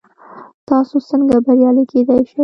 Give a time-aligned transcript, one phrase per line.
[0.67, 2.39] تاسو څنګه بریالي کیدی شئ؟